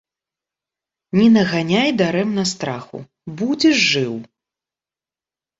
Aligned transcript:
Не 1.19 1.27
наганяй 1.35 1.89
дарэмна 2.01 2.43
страху, 2.53 2.97
будзеш 3.43 3.77
жыў. 3.93 4.13